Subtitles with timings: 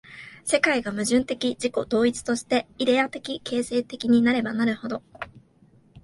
[0.43, 5.03] 世界が矛盾的自己同一として、イデヤ的形成的なればなるほど、